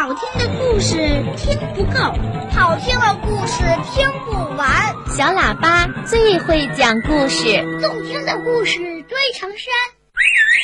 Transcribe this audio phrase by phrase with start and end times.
[0.00, 0.96] 好听的故事
[1.36, 2.00] 听不够，
[2.54, 3.62] 好听的故事
[3.92, 4.94] 听不完。
[5.14, 9.68] 小喇叭最会讲故事，动听的故事堆成山。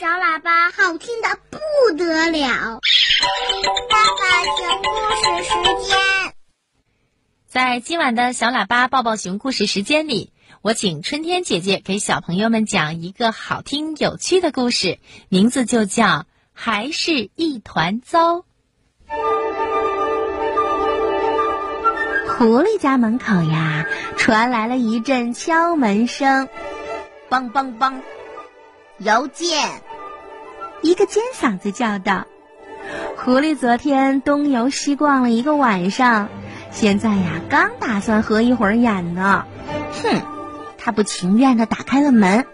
[0.00, 1.58] 小喇叭好听的不
[1.98, 2.80] 得了。
[3.90, 4.22] 爸爸
[4.58, 4.88] 讲故
[5.20, 6.32] 事时间，
[7.46, 10.32] 在今晚的小喇叭抱抱熊故事时间里，
[10.62, 14.98] 我请春天姐姐给小朋友们讲一个好听有趣的故事，
[15.28, 16.06] 名字就叫
[16.54, 18.36] 《还是一团糟》。
[22.38, 23.84] 狐狸家门口呀，
[24.16, 26.48] 传来了一阵敲门声，
[27.28, 27.94] 梆梆梆，
[28.98, 29.68] 邮件。
[30.82, 32.26] 一个尖嗓子叫道
[33.18, 36.28] ：“狐狸昨天东游西逛了一个晚上，
[36.70, 39.44] 现在呀，刚打算合一会儿眼呢。”
[40.04, 40.22] 哼，
[40.78, 42.46] 他不情愿的打开了门，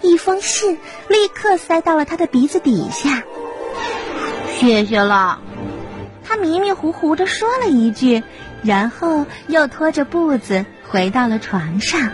[0.00, 0.78] 一封信
[1.08, 3.22] 立刻塞到了他的鼻子底下。
[4.58, 5.40] 谢谢了，
[6.26, 8.22] 他迷迷糊糊地说了一句。
[8.62, 12.10] 然后又拖着步子回到了床上。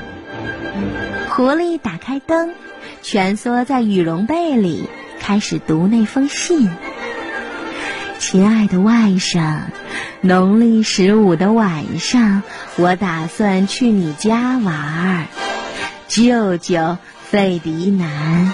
[1.31, 2.53] 狐狸打开灯，
[3.01, 6.69] 蜷缩在羽绒被里，开始读那封信。
[8.19, 9.61] 亲爱的外甥，
[10.20, 12.42] 农历十五的晚上，
[12.77, 15.27] 我打算去你家玩儿。
[16.08, 16.98] 舅舅
[17.31, 18.53] 费迪南。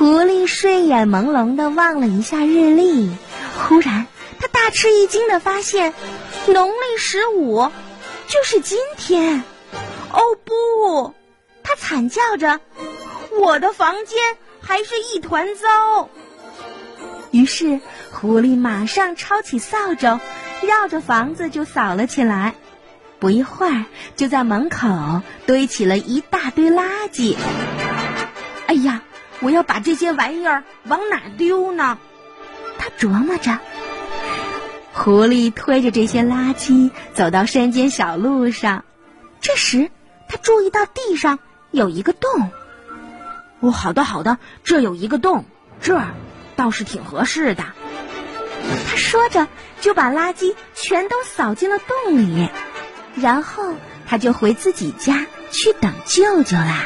[0.00, 3.10] 狐狸睡眼朦胧的望了一下日历，
[3.58, 4.06] 忽然。
[4.38, 5.92] 他大吃一惊的发现，
[6.46, 7.70] 农历十五
[8.26, 9.44] 就是今天。
[10.10, 11.12] 哦不！
[11.62, 12.60] 他惨叫着
[13.42, 14.18] ：“我的房间
[14.62, 16.08] 还是一团糟。”
[17.30, 20.18] 于是，狐狸马上抄起扫帚，
[20.62, 22.54] 绕着房子就扫了起来。
[23.18, 23.84] 不一会儿，
[24.16, 27.36] 就在门口堆起了一大堆垃圾。
[28.66, 29.02] 哎呀，
[29.40, 31.98] 我要把这些玩意儿往哪丢呢？
[32.78, 33.58] 他琢磨着。
[34.92, 38.84] 狐狸推着这些垃圾走到山间小路上，
[39.40, 39.90] 这时
[40.28, 41.38] 他注意到地上
[41.70, 42.50] 有一个洞。
[43.60, 45.44] 哦，好的好的，这有一个洞，
[45.80, 46.08] 这儿
[46.56, 47.64] 倒是挺合适的。
[48.90, 49.48] 他说着
[49.80, 52.48] 就把垃圾全都扫进了洞里，
[53.14, 53.74] 然后
[54.06, 56.84] 他就回自己家去等舅舅啦。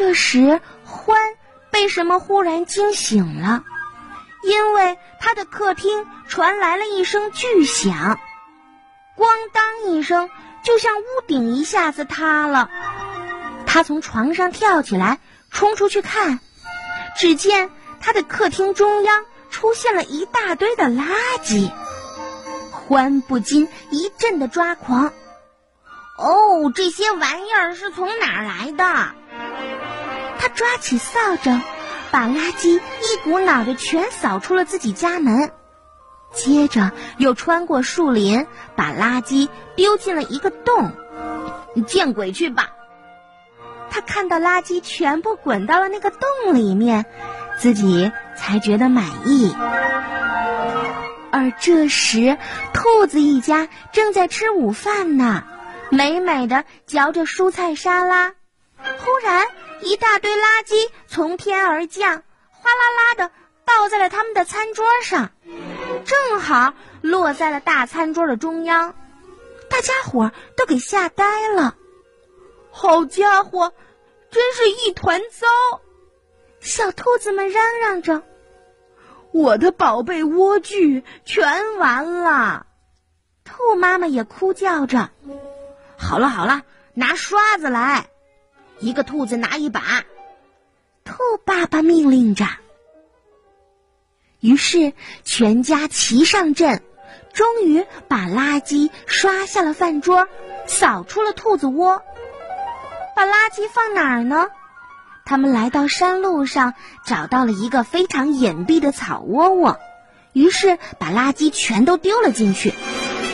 [0.00, 1.18] 这时欢
[1.70, 3.62] 被什么忽然惊醒了。
[4.42, 8.18] 因为他的客厅传来了一声巨响，
[9.14, 10.30] 咣当一声，
[10.62, 12.70] 就像屋顶一下子塌了。
[13.66, 15.18] 他从床上跳起来，
[15.50, 16.40] 冲出去看，
[17.14, 17.68] 只见
[18.00, 21.04] 他的客厅中央出现了一大堆的垃
[21.42, 21.70] 圾。
[22.72, 25.12] 欢不禁一阵的抓狂。
[26.16, 29.19] 哦，这些玩意儿是从哪儿来的？
[30.40, 31.60] 他抓起扫帚。
[32.12, 35.52] 把垃圾一股脑的全扫出了自己家门，
[36.32, 40.90] 接着又穿过树林，把垃圾丢进了一个洞。
[41.72, 42.70] 你见鬼去吧！
[43.90, 46.20] 他看到垃圾全部滚到了那个洞
[46.52, 47.06] 里面，
[47.58, 49.54] 自己才觉得满意。
[51.30, 52.38] 而这时，
[52.72, 55.44] 兔子一家正在吃午饭呢，
[55.90, 58.32] 美美的嚼着蔬菜沙拉。
[58.78, 59.46] 忽然。
[59.82, 63.30] 一大堆垃圾从天而降，哗啦啦的
[63.64, 65.30] 倒在了他们的餐桌上，
[66.04, 68.94] 正好落在了大餐桌的中央。
[69.68, 71.76] 大家伙都给吓呆了。
[72.70, 73.72] 好家伙，
[74.30, 75.80] 真是一团糟！
[76.60, 78.22] 小兔子们嚷嚷着
[79.32, 82.66] ：“我的宝贝莴苣全完了！”
[83.44, 85.10] 兔妈妈也哭叫着
[85.96, 86.62] ：“好了好了，
[86.94, 88.10] 拿刷子来。”
[88.80, 90.04] 一个兔子拿一把，
[91.04, 91.14] 兔
[91.44, 92.46] 爸爸命令着。
[94.40, 96.82] 于是全家齐上阵，
[97.34, 100.28] 终于把垃圾刷下了饭桌，
[100.66, 102.02] 扫出了兔子窝。
[103.14, 104.48] 把垃圾放哪儿呢？
[105.26, 106.72] 他们来到山路上，
[107.04, 109.78] 找到了一个非常隐蔽的草窝窝，
[110.32, 112.72] 于是把垃圾全都丢了进去，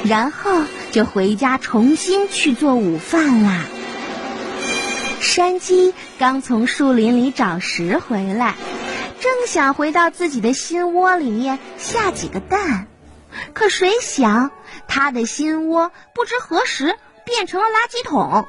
[0.05, 3.65] 然后就回家重新去做午饭啦。
[5.27, 8.55] 山鸡刚从树林里找食回来，
[9.21, 12.87] 正想回到自己的新窝里面下几个蛋，
[13.53, 14.53] 可谁想
[14.89, 18.47] 他的新窝不知何时变成了垃圾桶，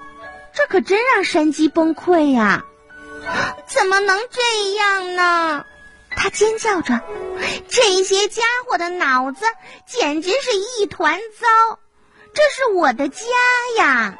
[0.54, 2.64] 这可真让山鸡崩溃呀！
[3.68, 5.66] 怎么能这样呢？
[6.16, 7.02] 他尖叫着，
[7.68, 9.46] 这些家伙的脑子
[9.88, 11.80] 简直是一团糟，
[12.34, 13.26] 这是我的家
[13.78, 14.18] 呀！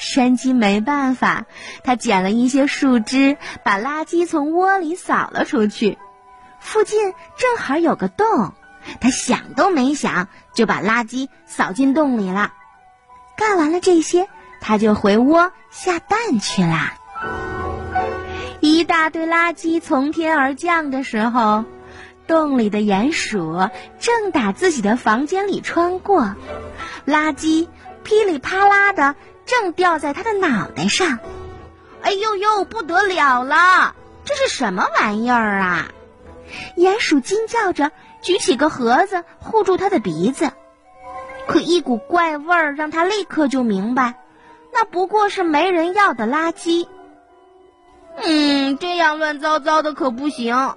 [0.00, 1.44] 山鸡没办法，
[1.84, 5.98] 它捡了一些树枝，把垃圾从窝里扫了出去。
[6.58, 8.54] 附近正好有个洞，
[9.00, 12.52] 他想都没想就把垃圾扫进洞里了。
[13.36, 14.26] 干完了这些，
[14.60, 16.94] 他就回窝下蛋去啦。
[18.60, 21.64] 一大堆垃圾从天而降的时候，
[22.26, 23.68] 洞里的鼹鼠
[23.98, 26.34] 正打自己的房间里穿过，
[27.06, 27.68] 垃圾
[28.02, 29.14] 噼里啪啦的
[29.50, 31.18] 正掉在他的脑袋上。
[32.02, 33.96] 哎呦呦，不得了了！
[34.24, 35.88] 这是什么玩意儿啊？
[36.76, 37.90] 鼹鼠惊叫着，
[38.22, 40.52] 举起个盒子护住他的鼻子。
[41.48, 44.14] 可一股怪味儿让他立刻就明白，
[44.72, 46.86] 那不过是没人要的垃圾。
[48.22, 50.76] 嗯，这样乱糟糟的可不行。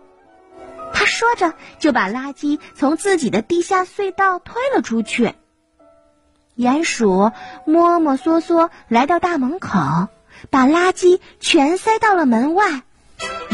[0.93, 5.33] 他说着，就把垃圾从自己的地下隧道推了出去。
[6.57, 7.31] 鼹鼠
[7.65, 10.07] 摸摸索索来到大门口，
[10.49, 12.81] 把垃圾全塞到了门外。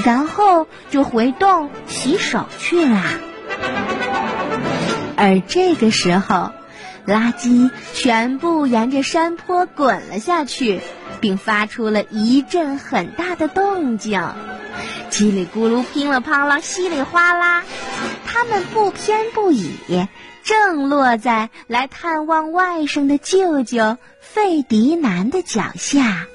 [0.04, 3.04] 然后就回洞洗手去啦。
[5.18, 6.51] 而这个时候，
[7.06, 10.81] 垃圾全部沿着山坡滚了下去，
[11.19, 14.22] 并发出了一阵很大的动静，
[15.12, 17.63] 叽里咕噜、乒了乓啷、稀里哗啦，
[18.25, 19.74] 它们不偏不倚，
[20.44, 26.27] 正落在来探望外甥的舅舅费迪南的脚下。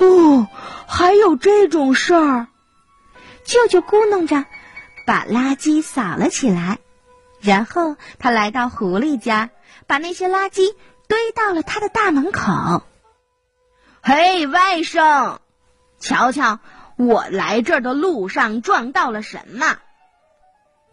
[0.00, 0.46] 哦。
[0.86, 2.46] 还有这种事儿，
[3.44, 4.44] 舅舅咕哝着，
[5.06, 6.78] 把垃圾扫了起来，
[7.40, 9.50] 然后他来到狐狸家，
[9.88, 10.74] 把那些垃圾
[11.08, 12.84] 堆到了他的大门口。
[14.02, 15.38] 嘿，外甥，
[15.98, 16.60] 瞧瞧
[16.96, 19.78] 我来这儿的路上撞到了什么？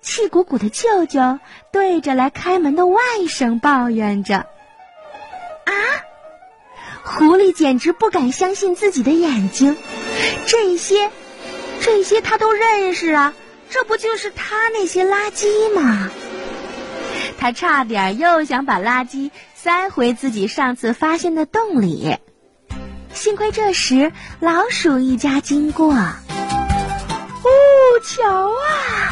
[0.01, 1.39] 气鼓鼓的舅舅
[1.71, 4.37] 对着来开门的外甥抱怨着。
[4.37, 5.73] 啊！
[7.03, 9.77] 狐狸简直不敢相信自己的眼睛，
[10.45, 11.11] 这些，
[11.81, 13.33] 这些他都认识啊！
[13.69, 16.09] 这不就是他那些垃圾吗？
[17.37, 22.17] 他差点又想把垃圾塞回自己上次发现的洞里，
[23.13, 25.93] 幸亏这时老鼠一家经过。
[25.93, 26.19] 哦，
[28.05, 29.10] 瞧啊！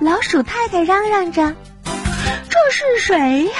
[0.00, 1.54] 老鼠太太嚷嚷着
[2.48, 3.52] ：“这是谁呀？”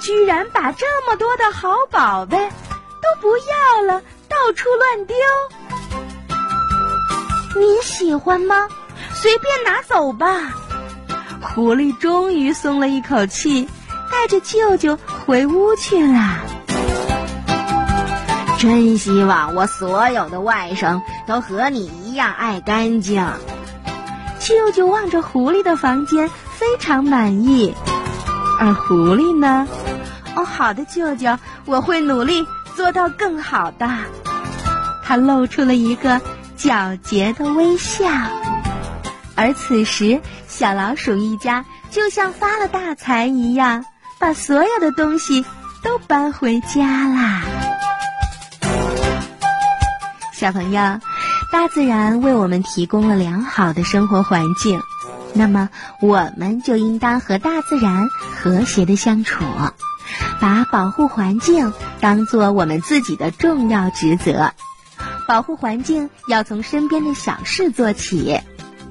[0.00, 5.16] 居然把这么多的好宝贝都不要了，到处乱丢。
[7.56, 8.68] 您喜欢吗？
[9.14, 10.52] 随便拿走吧。
[11.40, 13.66] 狐狸终于松了一口气，
[14.10, 16.40] 带着舅舅回屋去了。
[18.58, 23.26] 真希望我所有的外甥都和你一样爱干净。
[24.44, 27.74] 舅舅望着狐狸的房间，非常满意。
[28.60, 29.66] 而狐狸呢？
[30.36, 32.46] 哦，好的，舅舅，我会努力
[32.76, 33.88] 做到更好的。
[35.02, 36.20] 他露出了一个
[36.58, 38.04] 皎洁的微笑。
[39.34, 43.86] 而此时，小老鼠一家就像发了大财一样，
[44.18, 45.46] 把所有的东西
[45.82, 47.42] 都搬回家啦。
[50.34, 51.00] 小朋友，
[51.54, 54.82] 大自然为我们提供了良好的生活环境。
[55.34, 55.70] 那么，
[56.00, 59.44] 我们就应当和大自然和谐的相处，
[60.40, 64.52] 把保护环境当做我们自己的重要职责。
[65.28, 68.40] 保护环境要从身边的小事做起，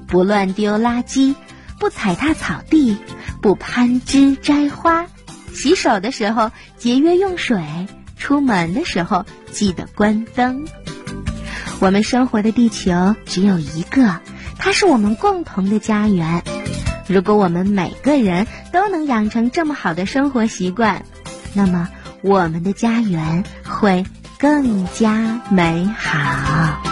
[0.06, 1.34] 不乱丢垃圾，
[1.78, 2.96] 不踩踏草地，
[3.42, 5.04] 不攀枝摘花。
[5.52, 7.62] 洗手的时候节约用水，
[8.16, 10.66] 出门的时候记得关灯。
[11.80, 14.20] 我们生活的地球只有一个。
[14.56, 16.42] 它是我们共同的家园。
[17.06, 21.04] 如果我们每个人都能养成这么好的生活习惯，
[21.52, 21.90] 那么
[22.22, 24.06] 我们的家园会
[24.38, 26.83] 更加美好。